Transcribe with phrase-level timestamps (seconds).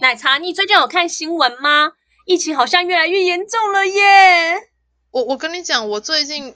[0.00, 1.94] 奶茶，你最近有看新闻吗？
[2.26, 4.70] 疫情好像越来越严重了耶！
[5.10, 6.54] 我我跟你讲，我最近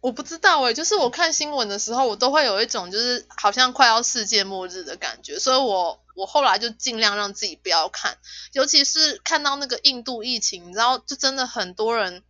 [0.00, 8.18] 我不知道哎，就是我看新闻的时候，我都会有一种就是好像快要世界末日的感觉，所以我我后来就尽量让自己不要看，
[8.52, 12.22] 尤其是看到那个印度疫情，你知道，就真的很多人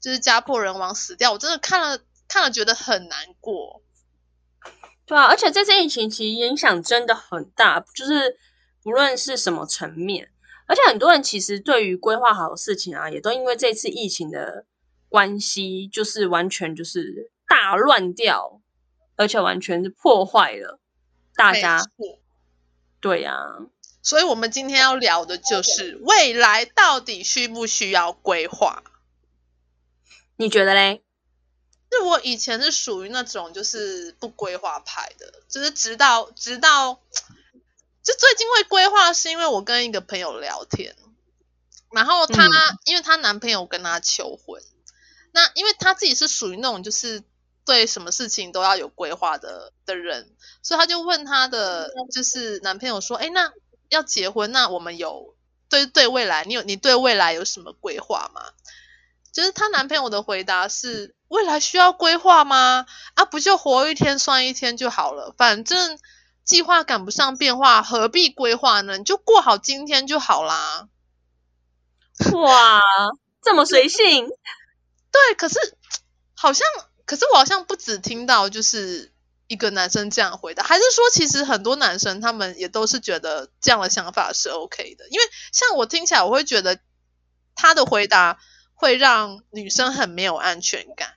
[0.00, 3.81] 就是家破人亡死掉，我真的看了看了觉得很难过。
[5.12, 8.38] 对啊，而且这次疫情其实影响真的很大，就是。
[8.84, 10.32] 不论是什么层面，
[10.66, 14.66] 而且很多人其实对于规划好的事情啊，也都因为这次疫情的
[15.08, 18.60] 关系，就是完全就是大乱掉，
[19.14, 20.80] 而且完全是破坏了
[21.36, 21.80] 大家。
[23.00, 23.58] 对呀、啊，
[24.02, 28.82] 所以我们今天要聊的就是未来到底需不需要规划？
[30.34, 31.04] 你觉得嘞？
[31.92, 37.00] 是我以前是属于那种就是不规划派的，就是直到直到。
[38.04, 40.96] 就最近会规划，是因为我跟一个朋友聊天，
[41.92, 44.60] 然后她、嗯、因为她男朋友跟她求婚，
[45.30, 47.22] 那因为她自己是属于那种就是
[47.64, 53.52] 对什么事情都要有规划的的人，所以她就问她的就是男朋友说：“哎，那
[53.88, 55.36] 要结婚，那我们有
[55.68, 58.42] 对对未来，你有你对未来有什么规划吗？”
[59.32, 62.86] 就是她男朋友的回答是：“未来需要规划吗？
[63.14, 65.98] 啊，不就活一天算一天就好了，反正。”
[66.44, 68.98] 计划赶不上变化，何必规划呢？
[68.98, 70.88] 你就过好今天就好啦。
[72.32, 72.80] 哇，
[73.40, 74.26] 这么随性。
[74.26, 75.56] 对，可是
[76.34, 76.66] 好像，
[77.06, 79.12] 可是我好像不只听到就是
[79.46, 85.08] 一个男生这样回答，还是说其实很多男生他们也都是觉得这样的想法是 OK 的？
[85.10, 86.80] 因为像我听起来，我会觉得
[87.54, 88.40] 他的回答
[88.82, 91.10] 会让女生很没有安全感。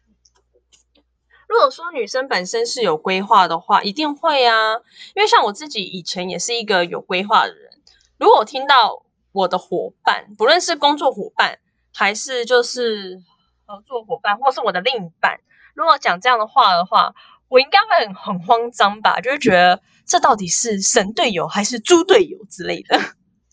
[1.47, 4.75] 如果说女生本身是有规划的话，一定会啊。
[5.15, 7.71] 因为像我自己以前也是一个有规划的人。
[8.19, 11.57] 如果我听到我的伙伴，不论是工作伙伴，
[11.91, 13.23] 还是就是
[13.65, 15.39] 合作伙伴，或是我的另一半，
[15.73, 17.15] 如果讲这样的话的话，
[17.47, 19.21] 我应该会很慌张吧？
[19.21, 22.99] 就会觉得这到底是神队友还是猪队友之类的。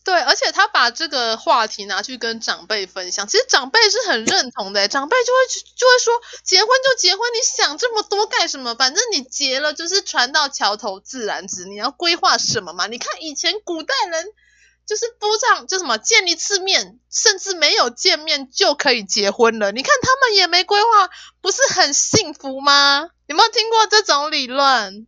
[0.04, 5.38] 对，而且他把这个话题拿去跟长辈分享，其实长辈是很认同的，长辈就会
[5.76, 8.74] 就会说，结婚就结婚，你想这么多干什么？
[8.74, 12.88] 反正你结了就是船到桥头自然直，你要规划什么嘛？
[12.88, 14.26] 你看以前古代人
[14.84, 21.08] 就是不这样，就什么见一次面，甚至没有见面就可以结婚了，你看他们也没规划，
[21.40, 23.08] 不是很幸福吗？
[23.26, 25.06] 有没有听过这种理论？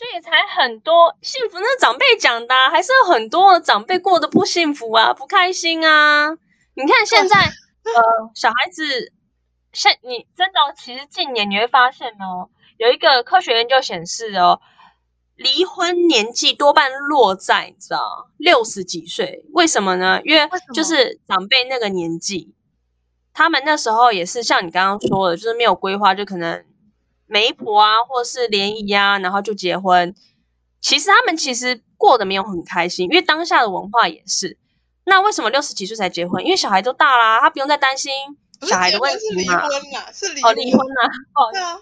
[0.00, 6.30] 所以才很多幸福，那长辈讲的，啊，还是有很多长辈过得不幸福啊，不开心啊。
[6.72, 9.12] 你看现在，呃，小孩子，
[9.74, 14.62] 现你真的，其实近年你会发现哦，有一个科学研究显示哦，
[15.36, 20.22] 离婚年纪多半落在你知道六十几岁，为什么呢？
[20.24, 22.54] 因为就是长辈那个年纪，
[23.34, 26.64] 他们那时候也是像你刚刚说的，就是没有规划，就可能。
[27.30, 30.12] 媒婆啊，或是联谊啊，然后就结婚。
[30.80, 34.58] 其实他们其实过得没有很开心，因为当下的文化也是。
[35.04, 36.44] 那为什么六十几岁才结婚？
[36.44, 38.12] 因为小孩都大啦，他不用再担心
[38.62, 39.68] 小孩的问题嘛。
[39.68, 40.50] 是离婚啊，是离婚。
[40.50, 41.06] 哦，离婚啊。
[41.34, 41.74] 哦，对啊。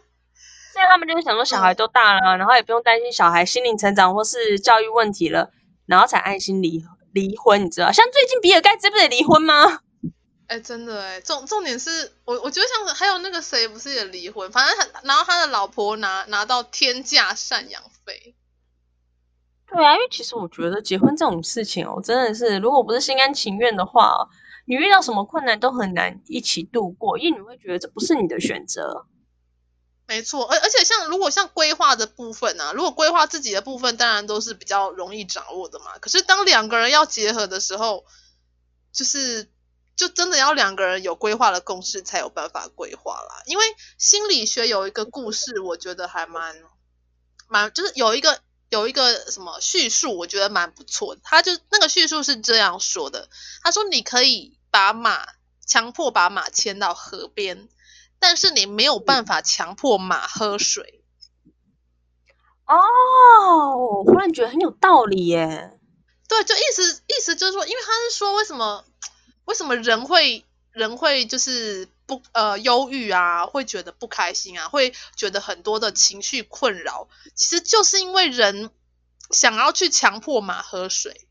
[0.75, 5.51] 所以他们就是想说，小孩都大了，然后也不用担心小孩心灵成长或是教育问题了，
[5.87, 7.65] 然后才安心离离婚。
[7.65, 9.81] 你知道，像最近比尔盖茨不得离婚吗？
[10.49, 18.35] 哎、欸，真的哎，重重点是我，我觉得像还有那个谁不是也离婚，反正他然后他的老婆拿拿到天价赡养费。
[19.67, 24.31] 对啊，因为其实我觉得结婚这种事情哦，真的是如果不是心甘情愿的话，
[24.65, 29.05] 你遇到什么困难都很难一起度过，因为你会觉得这不是你的选择。
[30.07, 35.99] 没错，而而且像如果像规划的部分啊，如果规划自己的部分，当然都是比较容易掌握的嘛。
[36.01, 38.07] 可是当两个人要结合的时候，
[38.95, 39.51] 就是。
[39.99, 43.43] 就真的要两个人有规划的共识才有办法规划啦。
[43.47, 43.65] 因为
[43.99, 46.55] 心理学有一个故事，我觉得还蛮
[47.49, 48.41] 蛮，就是有一个
[48.71, 51.21] 有一个什么叙述，我觉得蛮不错的。
[51.25, 53.29] 他就那个叙述是这样说的：
[53.61, 55.27] 他说，你可以把马
[55.67, 57.69] 强迫把马牵到河边，
[58.21, 61.03] 但是你没有办法强迫马喝水。
[62.67, 65.77] 哦，我忽然觉得很有道理耶。
[66.29, 68.85] 对，就意思意思就是说，因为他是说，为什么
[69.49, 78.71] 为什么人会人会就是不呃忧郁啊，会觉得不开心啊，会觉得很多的情绪困扰，其实就是因为人
[79.31, 81.23] 想要去强迫马喝水，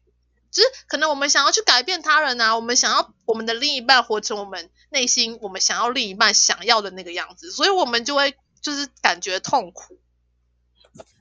[0.49, 9.99] 就是可能我们想要去改变他人啊，我们想要我们的另一半活成我们内心我们想要另一半想要的那个样子，所以我们就会就是感觉痛苦。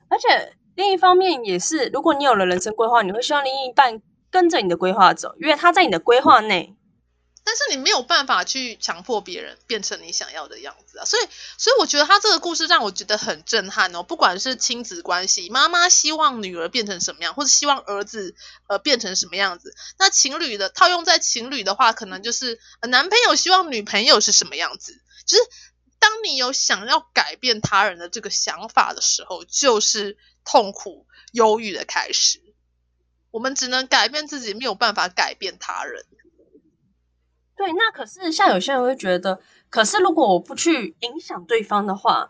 [0.09, 4.01] 而且另一方面也是，如果你有了人生规划，你会希望另一半
[4.31, 6.73] 跟着你的规划走，因为他在你的规划内。
[7.47, 11.23] 但是你没有办法去强迫别人变成你想要的样子啊，所以，
[11.57, 14.03] 所以我觉得他这个故事让我觉得很震撼哦。
[14.03, 18.35] 不管是亲子关系，妈妈希望女儿变成什么样，或者希望儿子
[18.67, 25.43] 呃变成什么样子，那情侣的套用在情侣的话，可能就是男朋友希望女朋友是什么样子，就是。
[25.99, 30.15] 当你有想要改变他人的这个想法的时候，就是
[30.45, 32.39] 痛苦、忧郁的开始。
[33.31, 36.05] 我们只能改变自己，没有办法改变他人。
[37.57, 39.39] 对，那可是像有些人会觉得，
[39.69, 42.29] 可是如果我不去影响对方的话，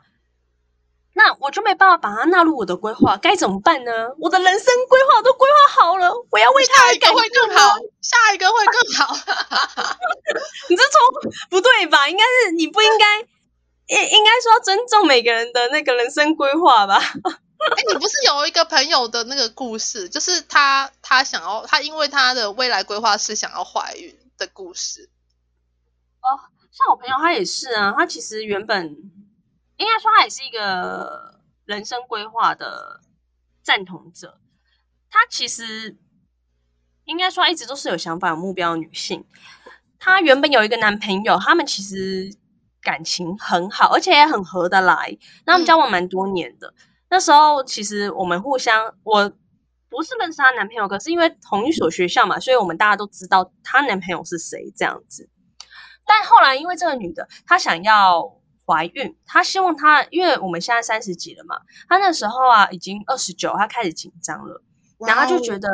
[1.13, 3.91] 那我就没办法把他纳入我的规划，该怎么办呢？
[4.19, 9.13] 我的人生规划都规划好了，我要为下一个会更好，下一个会更好。
[10.69, 12.07] 你这从不对吧？
[12.09, 13.27] 应该是你不应该。
[13.89, 16.97] 应应该说尊重每个人的那个人生规划吧。
[17.00, 25.09] 哎，你不是有一个朋友的那个故事，就是他他想要他因为他的未来规划是想要怀孕的故事。
[26.27, 26.39] 哦，
[26.71, 28.85] 像我朋友他也是啊，他其实原本
[29.77, 33.01] 应该说他也是一个人生规划的
[33.63, 34.39] 赞同者。
[35.09, 35.97] 他其实
[37.06, 39.25] 应该说他一直都是有想法、有目标的女性。
[40.00, 42.35] 她原本有一个男朋友，他们其实。
[42.80, 45.18] 感情很好，而且也很合得来。
[45.45, 46.73] 那他们交往蛮多年的。
[47.09, 49.30] 那时候其实我们互相，我
[49.89, 55.30] 不是认识她男朋友，可是因为同一所学校嘛，所以我们大家都知道她男朋友是谁这样子。
[56.07, 64.63] 但后来因为这个女的她想要怀孕，她希望她，因为我们现在三十几了嘛，她那时候啊已经二十九，她开始紧张了，
[64.98, 65.69] 然后她就觉得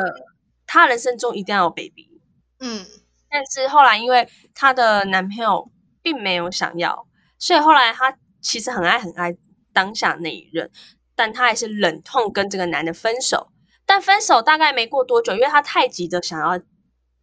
[0.66, 2.20] 她人生中一定要有 baby。
[2.58, 2.84] 嗯，
[3.30, 5.70] 但是后来因为她的男朋友。
[6.04, 7.06] 并没有想要，
[7.38, 9.38] 所以后来她其实很爱很爱
[9.72, 10.70] 当下那一任，
[11.16, 13.48] 但她还是忍痛跟这个男的分手。
[13.86, 16.60] 但分手大概没过多久，因为她太急着想要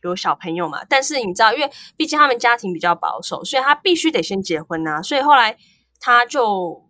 [0.03, 0.83] 有小朋友嘛。
[0.89, 5.01] 但是你知道，因为毕竟他们家庭比较保守，所以他必须得先结婚呐。
[5.01, 5.57] 所以后来
[6.00, 6.89] 他就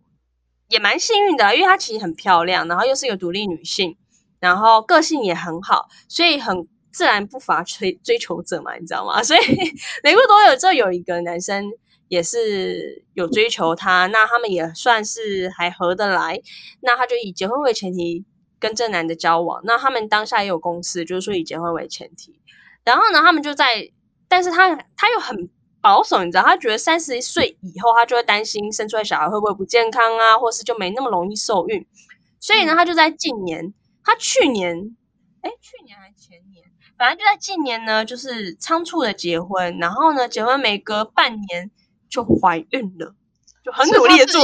[0.69, 3.97] 也蛮幸运的，因为他其实很漂亮，然后又是一个独立女性，
[4.39, 6.67] 然后个性也很好，所以很。
[6.93, 9.23] 自然不乏追追求者嘛，你知道吗？
[9.23, 9.39] 所以
[10.03, 11.71] 没过多久之后，有一个男生
[12.09, 16.41] 也是有追求她，那他们也算是还合得来，
[16.81, 18.25] 那他就以结婚为前提
[18.59, 19.61] 跟这男的交往。
[19.63, 22.41] 那他们当下也有公司，就是说以结婚为前提。
[22.83, 23.91] 然后呢，他们就在，
[24.27, 25.49] 但是他他又很
[25.81, 31.85] 保守，你知道，他觉得三十岁以后，他就会担心生出来小孩会不会不健康啊，或是就没那么容易受孕。
[32.39, 33.73] 所以呢，他就在近年，
[34.03, 34.95] 他去年，
[35.41, 36.65] 哎，去年还是前年？
[36.97, 41.71] 反正就在近年呢，就是仓促的结婚，然后呢，结婚没隔半年
[42.09, 43.15] 就怀孕了，
[43.63, 44.41] 就很努力的做。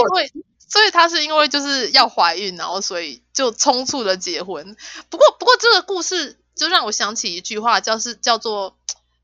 [0.69, 4.75] 所以他是因为就是要怀孕，然后所以就匆促的结婚。
[5.09, 8.75] 不过不过这个故事就让我想起一句话，叫是叫做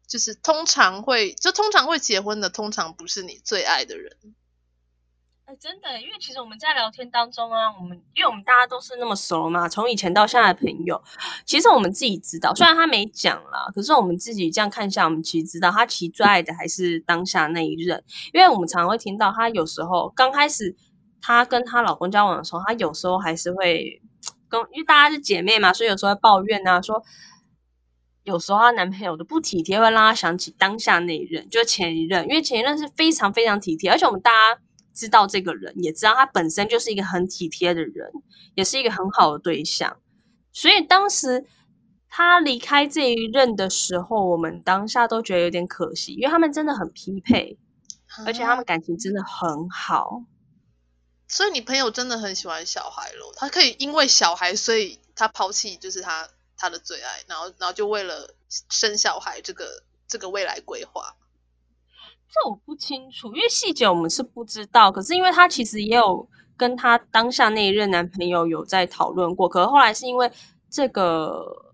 [0.07, 4.15] 就是通常会就通常会结婚的，通常不是你最爱的人。
[5.45, 11.03] 哎，真的，因为其实我们在聊天当中啊，我们因为我们大家都是那么熟嘛，从以前到现在的朋友，
[11.45, 20.77] 其实我们自己知道，虽然他没讲啦，可是我们自己这样看一下，我们其实知道他其实最爱的还是当下那一任，因为我们常常会听到他有时候刚开始
[21.21, 24.01] 他跟他老公交往的时候，他有时候还是会
[24.61, 27.03] 跟，因为大家是姐妹嘛，所以有时候会抱怨啊，说
[28.23, 34.61] 有时候她男朋友的不体贴会让她想起当下那一任，就前一任，因为前一任是非常非常体贴，而且我们大家。
[34.95, 38.11] 知道这个人，也知道他本身就是一个很体贴的人，
[38.53, 39.97] 也是一个很好的对象。
[40.51, 41.47] 所以当时
[42.07, 47.57] 他离开这一任的时候，我们当下都觉得有点可惜，因为他们真的很匹配，
[48.27, 50.21] 而且他们感情真的很好。
[51.33, 58.35] 所以你朋友真的很喜欢小孩咯，他可以因为小孩，所以他抛弃就是他他的最爱，然后然后就为了
[58.69, 61.15] 生小孩这个这个未来规划。
[62.29, 64.91] 这我不清楚，因为细节我们是不知道。
[64.91, 70.31] 可是因为他其实也有跟她当下那一任男朋友有在讨论过，可是后来是因为
[70.69, 71.73] 这个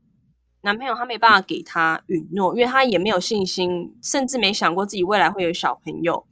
[0.61, 6.25] 男朋友他没办法给她允诺，因为他也没有信心，甚至没想过自己未来会有小朋友，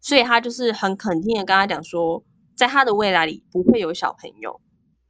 [0.00, 2.22] 所以他就是很肯定的跟他讲说，
[2.60, 4.60] 在他的未来里不会有小朋友。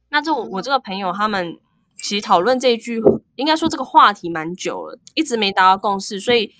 [0.09, 1.59] 那这我我这个朋友他们
[2.01, 3.01] 其实讨论这一句，
[3.35, 6.53] 应该说这个话题蛮久了，一直没达到共识，所以。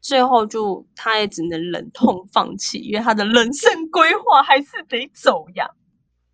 [0.00, 5.70] 最后就他也只能忍痛放弃，因为他的人生规划还是得走呀。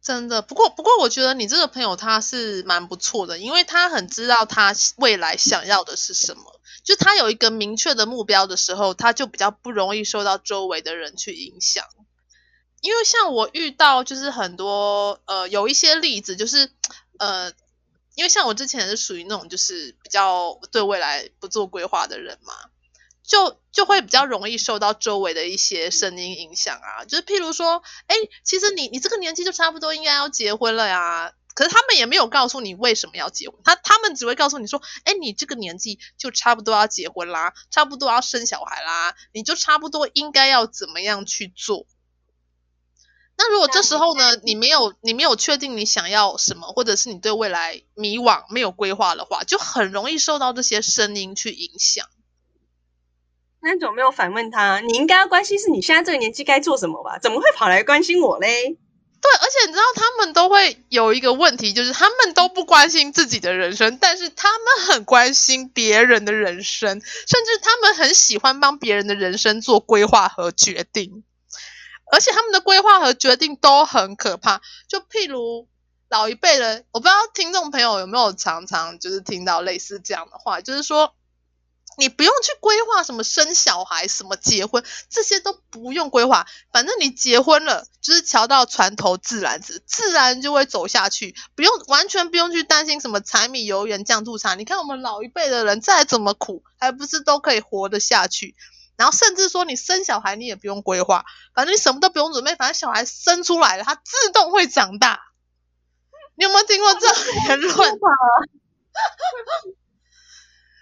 [0.02, 6.42] 真的，不过不过我觉得你这个朋友他是蛮不错的，因为他很知道他未来想要的是什么，
[6.84, 11.82] 就他有一个明确的目标的时候，他就比较不容易受到周围的人去影响。
[12.84, 16.70] 因为像我遇到就是很多呃有一些例子，就是
[17.18, 17.50] 呃，
[18.14, 22.52] 因为像我之前是属于那种就是比较对未来不做规划的人嘛。
[23.26, 31.32] 就就会比较容易受到周围的一些声音影响啊，就是譬如说，哎，其实你你这个年纪就差不多应该要结婚了呀。
[31.54, 41.86] 可是他们也没有告诉你为什么要结婚，他他们只会告诉你说，哎，你这个年纪就差不多要结婚啦，差不多要生小孩啦，你就差不多应该要怎么样去做。
[43.36, 52.06] 那如果这时候呢，你没有你没有确定你想要什么，或者是你对未来迷惘没有规划的话，就很容易受到这些声音去影响。
[53.60, 54.80] 那你怎么没有反问他？
[54.80, 57.18] 你应该要关心是你现在这个年纪该做什么吧？
[57.18, 58.76] 怎么会跑来关心我嘞？
[59.20, 71.24] 对，而且你知道他们都会有一个问题，就是他们都不关心自己的人生，但是他们很关心别人的人生，甚至他们很喜欢帮别人的人生做规划和决定，
[72.14, 74.62] 而且他们的规划和决定都很可怕。
[74.88, 75.68] 就譬如
[76.08, 81.14] 老一辈人，我不知道听众朋友有没有常常就是听到类似这样的话，就是说。
[81.96, 86.44] 你不用去规划什么生小孩、什么结婚，这些都不用规划。
[86.72, 91.36] 反正你结婚了，就是桥到船头自然直，自然就会走下去。
[91.54, 94.56] 不用，完全不用去担心什么柴米油盐酱醋茶。
[94.56, 98.56] 你看我们老一辈的人再怎么苦，还不是都可以活得下去？
[98.96, 101.24] 然后甚至说你生小孩，你也不用规划，
[101.54, 105.20] 反正你什么都不用准备，反正小孩生出来了，他自动会长大。
[106.36, 107.16] 你有没有听过这种
[107.48, 107.72] 言论？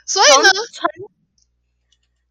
[0.06, 0.88] 所以呢，船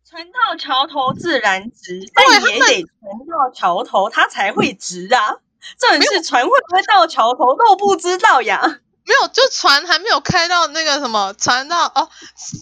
[0.07, 2.89] 船到桥头自然直，但也得船
[3.27, 5.37] 到桥头它才会直啊。
[5.77, 8.81] 这也是船会不会到桥头都不知道呀。
[9.05, 12.09] 没有，就船还没有开到那个什么，船到哦，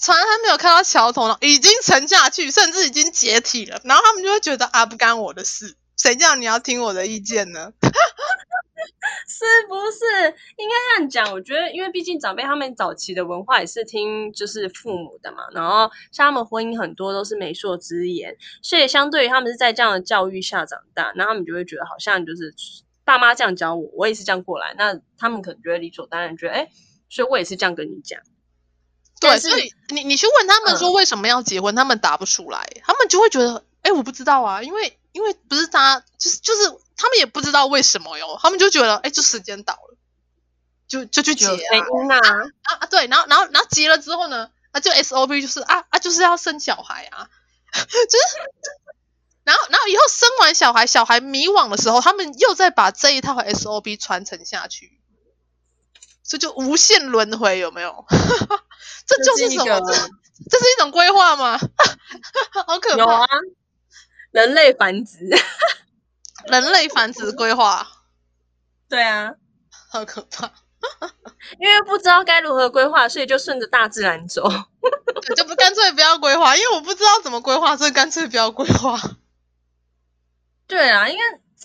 [0.01, 3.79] 船还没有开到桥头呢，已经沉下去，甚至已经解体了。
[3.83, 7.73] 然后他们就会觉得啊，不干我的事，谁叫你要听我的意见呢？
[9.27, 11.31] 是不是应该这样讲？
[11.33, 22.53] 我觉得，因为毕竟长辈他们早期的文化也是听就是父母的嘛，然后像他们婚姻很多都是媒妁之言，所以相对于他们是在这样的教育下长大，那他们就会觉得好像就是
[23.09, 26.69] 爸妈这样教我，我也是这样过来，那他们可能觉得理所当然，觉得哎，
[27.09, 28.21] 所以我也是这样跟你讲。
[29.19, 36.77] 对，所以你你去问他们说为什么要结婚，嗯、他们答不出来，他们就会觉得哎，我不知道啊，因为因为不是他，就是就是。
[37.01, 39.95] 他们也不知道为什么哟，他们就觉得，哎，就时间到了，
[40.85, 42.85] 就就去结啊啊啊！
[42.87, 47.29] 对，然后然后然后结了之后呢，啊，就 SOP 就是啊啊，就是要生小孩啊，
[47.71, 48.35] 就是，
[49.49, 55.01] 然后然后以后生完小孩，小孩迷惘的时候，他们又再把这一套 SOP 传承下去，
[56.23, 58.05] 所以就无限轮回，有没有？
[59.07, 59.65] 这就是什么？
[59.65, 59.93] 这，
[60.51, 61.57] 这是一种规划吗？
[62.67, 62.97] 好可怕！
[62.97, 63.25] 有啊，
[64.29, 65.17] 人类繁殖。
[66.45, 67.87] 人类繁殖规划，
[68.87, 69.33] 对啊，
[69.91, 70.51] 好可怕！
[71.59, 74.47] 因为不知道该如何规划，所以就顺着大自然走，
[75.35, 76.55] 就不干脆不要规划。
[76.55, 78.97] 因为我不知道怎么规划，所以干脆不要规划。
[80.69, 81.21] 对啊，因为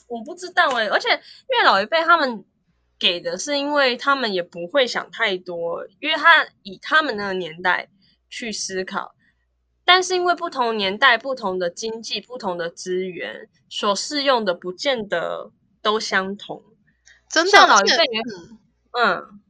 [0.09, 2.45] 我不知道哎、欸，而且因为老一辈他们
[2.99, 7.89] 给的是，因为他们也不会想太多，因为他以他们那个年代
[8.29, 9.15] 去思考。
[9.85, 16.65] 但是因为不同年代、不同的经济、不同的资源，所适用的不见得都相同。
[17.29, 18.59] 真的，像老一辈人，
[18.93, 19.41] 嗯，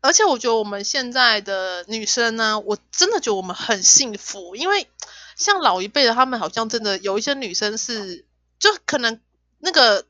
[0.00, 4.86] 而且我觉得我们现在的女生呢，我真的觉得我们很幸福，因为
[5.34, 8.26] 像老一辈的他们，好像真的有一些女生是，
[8.58, 9.20] 就可能
[9.58, 10.06] 那个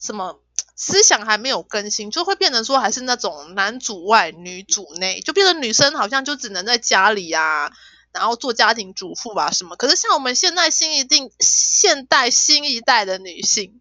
[0.00, 0.40] 什么
[0.76, 7.70] 思想还没有更新，就会变成说还是那种男主外女主内，就变成女生好像就只能在家里啊。
[8.12, 9.76] 然后做家庭主妇吧，什么？
[9.76, 13.80] 可是像我们现在新一定现代新一代的女性，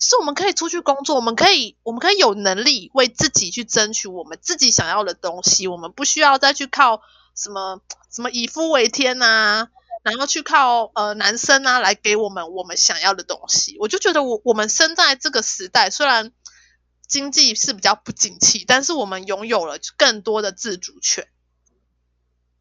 [0.00, 7.02] 是我们可以出去工作，我们可以我们可以有能力为自己去争取我们自己想要的东西，我们不需要再去靠
[7.36, 9.68] 什么什么以夫为天啊，
[10.02, 13.76] 然后去靠呃男生啊来给我们我们想要的东西。
[13.80, 16.32] 我就觉得我我们生在这个时代，虽然
[17.06, 21.28] 经济是比较不景气，但是我们拥有了更多的自主权。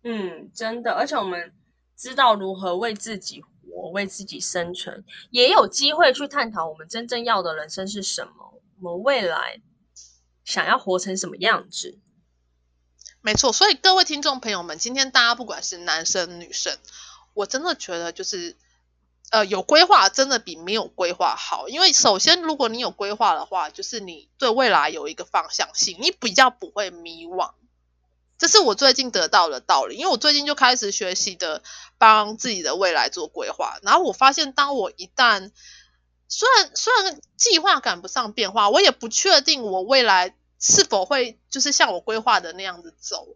[0.03, 1.53] 嗯，真的，而且我们
[1.98, 9.60] 知道如何为自己活，为自己生存，也有机会去探讨我们真正要的人生是什么，我们未来
[10.46, 12.00] 想要活成什么样子。
[13.20, 16.77] 没错，所以各位听众朋友们，今天大家不管是男生女生，
[17.38, 18.58] 我真的觉得就是。
[19.29, 27.51] 呃，有规划真的比没有规划好，因为首先，如果你有规划的话，就是你对未来有一个方向性，你比较不会迷惘。
[28.38, 31.62] 这是我最近得到的道理，因为我最近就开始学习的
[31.98, 35.51] 帮自己的未来做规划，然后我发现，当我一旦
[36.29, 43.27] 虽然虽然计划赶不上变化，我也不确定我未来是否会就是像我规划的那样子走。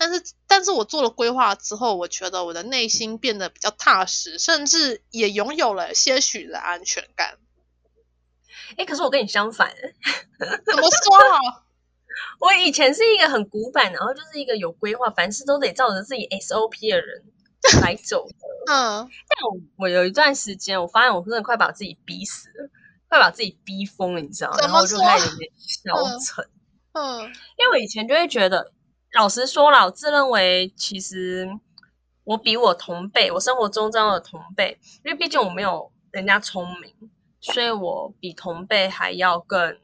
[0.00, 7.36] 但是，但是我做了规划之后，我觉得我的内心变得比较踏实，甚至也拥有了些许的安全感。
[8.78, 9.74] 哎，可是我跟你相反，
[10.64, 11.64] 怎么说啊？
[12.40, 17.24] 我以前是一个很古板，然后就是一个有规划，凡事都得照着自己 SOP 的人
[17.82, 18.34] 来走的。
[18.72, 22.70] 嗯，但我我有一段时间，我发现我真的快把自己逼死了，
[23.10, 24.56] 快把自己逼疯了，你知道吗？
[24.62, 26.48] 然后就开始有点消沉。
[26.92, 27.20] 嗯，
[27.58, 28.72] 因为我以前就会觉得。
[29.12, 31.48] 老实说了，我自认为其实
[32.24, 36.94] 我比我同辈，我生活中这样的同辈，因为毕竟我没有人家聪明，
[37.40, 39.78] 所以我比同辈还要更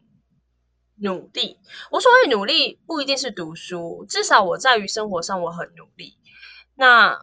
[0.96, 1.58] 努力。
[1.90, 6.16] 我所谓努力，不一定是读书，至少我在于生活上我很努力。
[6.76, 7.18] 那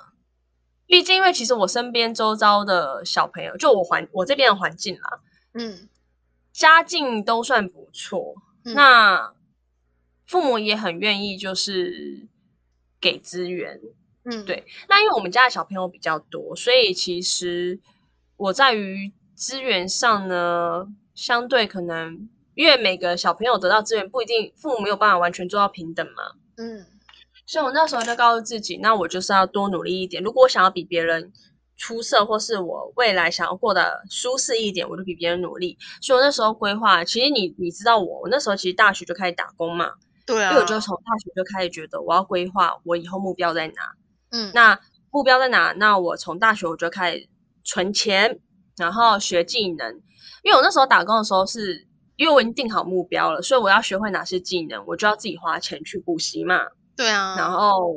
[0.86, 5.22] 毕竟，因为其实我身边周遭的小朋友，就我环我这边的环境啦，
[5.54, 5.88] 嗯，
[6.52, 8.36] 家境都算不错。
[8.66, 9.34] 嗯、那
[10.26, 12.28] 父母也很愿意，就是
[13.00, 13.80] 给资源，
[14.24, 14.66] 嗯，对。
[14.88, 17.80] 那因为我们家的小朋友比较多，所以其实
[18.38, 26.86] 我在于资源上呢，相对可能因为每个小朋友得到资源不一定，父母没有办法完全做到平等嘛，嗯。
[27.46, 30.24] 所以我那时候就告诉自己，那我就是要多努力一点。
[30.24, 31.34] 如果我想要比别人
[31.76, 35.78] 出色，或是我未来想要过得舒适一点，我就比别人努力。
[36.02, 39.92] 所以我那时候规划，其实你你知道我，我那时候其实大学就开始打工嘛。
[40.26, 43.96] 对啊，因为我就从大学就开始觉得我要规划我以后目标在哪。
[44.32, 44.80] 嗯，那
[45.12, 45.74] 目标在哪？
[45.74, 47.30] 那我从大学我就开始
[47.64, 48.40] 存钱，
[48.78, 50.02] 然后学技能。
[50.44, 56.68] 因为我那时候打工的时候是，因为我已经定好目标了，所以我要学会哪些技能，我就要自己花钱去补习嘛。
[56.96, 57.96] 对啊，然后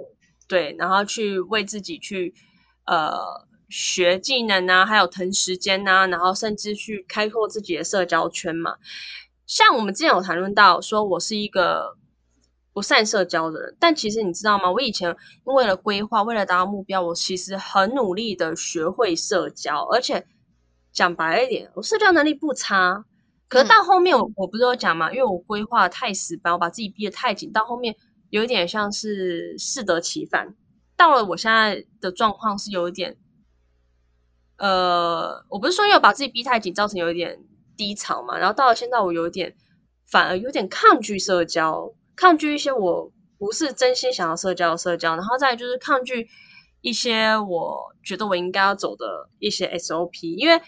[0.48, 2.34] 对，然后去为自己去
[2.86, 3.12] 呃
[3.68, 8.76] 学技能啊，还有腾时间啊，然后甚至去开拓自己的社交圈嘛。
[9.46, 11.96] 像我们之前有谈论到，说我是一个。
[12.76, 14.70] 不善社交的人，但其实你知道吗？
[14.70, 20.26] 我以前为了规划，为了达到目标，我其实很努力的学会社交，而且
[20.92, 23.06] 讲白一点，我社交能力不差。
[23.48, 25.10] 可是到后面，我我不是有讲吗？
[25.10, 27.96] 因为我规划太死板，我把自己逼得太紧，到后面
[28.28, 30.54] 有一点像是适得其反。
[30.98, 33.16] 到了我现在的状况是有一点，
[34.58, 37.38] 呃，我不是说因为把自己逼太紧，造成有一点
[37.74, 38.36] 低潮嘛。
[38.36, 39.56] 然后到了现在，我有一点
[40.06, 41.94] 反而有点抗拒社交。
[42.16, 46.26] 抗拒一些我不是真心想要社交的社交，然后再就是抗拒
[46.80, 50.62] 一些我觉得我应该要走的一些 SOP，因为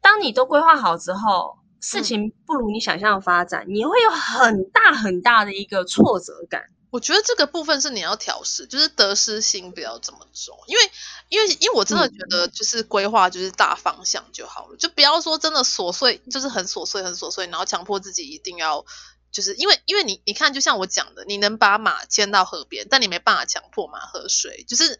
[0.00, 6.62] 当你都规划好之后，事情不如你想象的发展，嗯，你会有很大很大的一个挫折感。
[6.90, 10.82] 我觉得这个部分是你要调试，就是得失心不要这么重，因为
[11.30, 18.84] 因为因为我真的觉得就是规划就是大方向就好了，嗯，就不要说真的琐碎，就是很琐碎很琐碎，然后强迫自己一定要。
[19.32, 24.64] 就是因为，因为你你看，就像我讲的，你能把马牵到河边，但你没办法强迫马喝水。
[24.68, 24.98] 就是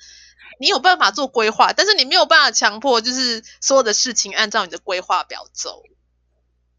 [0.58, 5.82] 你有办法做规划，但是你没有办法强迫，就是所有的事情按照你的规划表走。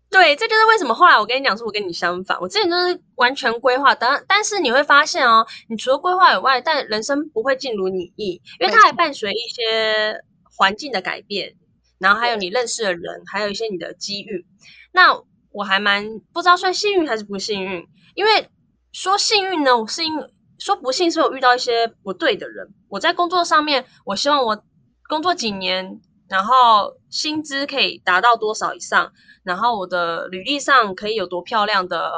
[0.10, 2.39] 对，这就是为什么后来我跟你讲说，我跟你相反。
[2.39, 10.24] 我之前就是完全规划，但但是你会发现哦，你除了规划以外，但人生不会尽如你意，因为它还伴随一些
[10.56, 11.56] 环境的改变，
[11.98, 14.46] 然后还有你认识的人，还有一些你的机遇。
[14.92, 15.20] 那
[15.54, 18.50] 我还蛮不知道算幸运还是不幸运，因为
[18.92, 22.74] 说幸运呢，我是因为说不幸是我遇到一些不对的人。
[22.89, 24.63] 我在工作上面，我希望我
[25.08, 29.13] 工作几年，然后薪资可以达到多少以上，
[29.44, 32.12] 然后我的履历上可以有多漂亮的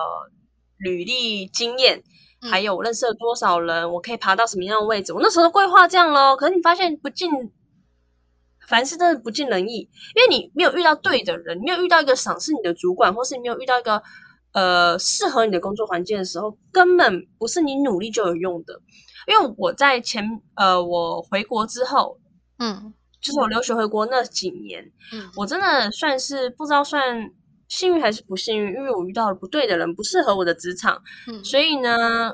[0.77, 2.03] 履历经验，
[2.41, 5.11] 还有我认识了多少人，我可以爬到什么样的位置。
[5.13, 7.29] 我那时候规划这样咯，可是你发现不尽。
[8.67, 14.01] 凡事真的不尽人意，因为你没有遇到对的人，没有遇到一个赏识你的主管，或是你没有遇到一个
[14.53, 18.81] 呃适合你的工作环境的时候，根本不是你努力就有用的。
[19.27, 22.19] 因为我在前呃我回国之后，
[22.57, 27.31] 嗯，就是我留学回国那几年，嗯，我真的算是不知道算
[27.67, 28.73] 幸运还是不幸运？
[28.75, 32.33] 因为我遇到了不对的人，不适合我的职场，嗯，所以呢，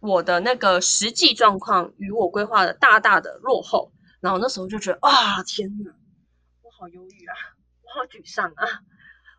[0.00, 3.90] 我的那个实际状况与我规划的大大的落后。
[4.24, 5.92] 然后那时候就觉得啊，天哪，
[6.62, 7.36] 我好忧郁啊，
[7.82, 8.80] 我好沮丧啊，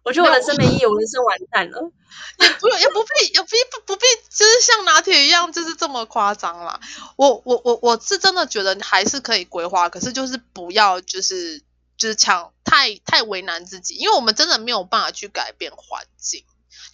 [0.04, 1.91] 我觉得我人生没意义，我人生完蛋了。
[2.39, 3.56] 也不也不必也不必
[3.88, 6.80] 不必，就是像拿铁一样，就是这么夸张啦。
[7.15, 11.63] 我我我我是真的觉得还是可以规划，可是就是不要就是。
[11.98, 16.43] 就是强太太为难自己，因为我们真的没有办法去改变环境。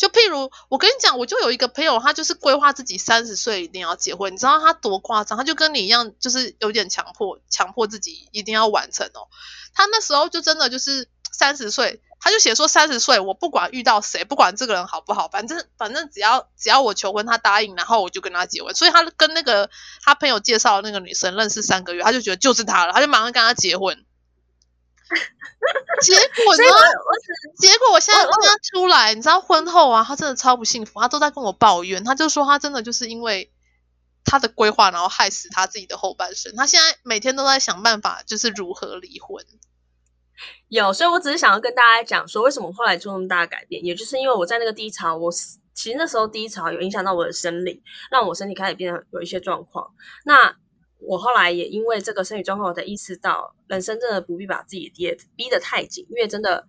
[0.02, 5.38] 就譬如我跟你讲，我就有一个朋友，他就是规划自己三十岁一定要结婚，你知道他多夸张？
[5.38, 9.30] 他就跟你一样，就是有点强迫，强迫自己一定要完成哦。
[9.76, 18.74] 他那时候就真的就是三十岁，他就写说三十岁，我不管遇到谁，不管这个人好不好，反正反正只要只要我求婚，他答应，然后我就跟他结婚。
[18.74, 19.70] 所以他跟那个
[20.02, 24.04] 他朋友介绍那个女生认识三个月，他就觉得就是他了，他就马上跟他结婚。
[26.02, 26.64] 结果呢？
[27.60, 32.04] 结果我现在跟他出来，你知道婚后啊，他真的超不幸福，他都在跟我抱怨。
[32.04, 33.52] 他就说他真的就是因为
[34.26, 36.56] 他的规划，然后害死他自己的后半生。
[36.56, 39.46] 他现在每天都在想办法，就是如何离婚。
[40.70, 49.94] 有，所以我只是想要跟大家讲说，为什么我后来做那么大的改变，也就是因为我在那个低潮，我其实那时候低潮有影响到我的生理，让我身体开始变得有一些状况。
[50.26, 50.56] 那
[51.02, 56.68] 我后来也因为这个生理状况，我才意识到，人生真的不必把自己的逼得太紧，因为真的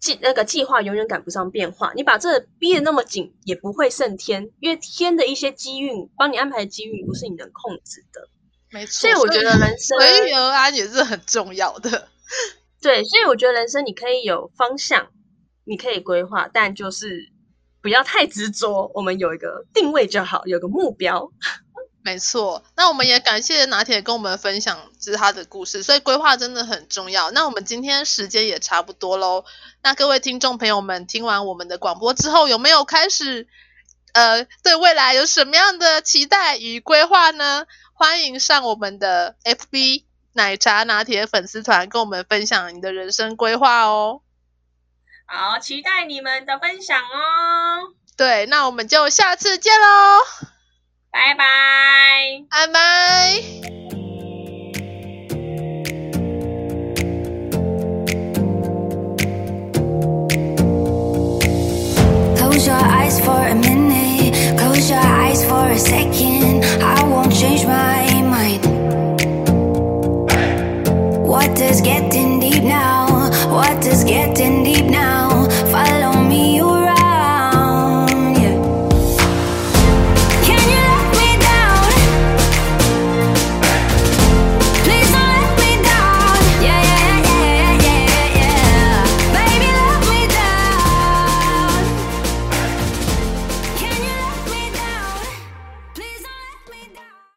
[0.00, 1.92] 计那个计划永远赶不上变化。
[1.94, 8.28] 你把这逼得那么紧，也不会胜天，因为天的一些机运，帮你安排的机运，不是你能控制的。
[8.70, 12.08] 没错，所以我觉得人生随遇而安也是很重要的。
[12.80, 15.10] 对，所以我觉得人生你可以有方向，
[15.64, 17.30] 你可以规划，但就是
[17.80, 18.90] 不要太执着。
[18.94, 21.30] 我们有一个定位就好，有个目标。
[22.04, 27.30] 没错，那我们也感谢拿铁跟我们分享就是他的故事，所以规划真的很重要。
[27.30, 29.46] 那我们今天时间也差不多喽，
[29.82, 33.48] 那各位听众朋友们听完我们的广播之后，有没有开始
[34.12, 37.64] 呃对未来有什么样的期待与规划呢？
[37.94, 44.20] 欢迎上我们的 FB 奶茶拿铁粉丝团，跟我们分享你的人生规划哦。
[45.24, 47.94] 好，期待你们的分享哦。
[48.14, 50.53] 对，那我们就下次见喽。
[51.14, 51.44] 拜拜，
[52.50, 53.40] 拜拜。
[62.36, 64.58] Close your eyes for a minute.
[64.58, 66.33] Close your eyes for a second.